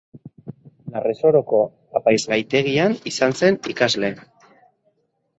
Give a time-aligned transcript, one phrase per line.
[0.93, 1.59] Larresoroko
[1.99, 4.09] apaizgaitegian izan zen ikasle.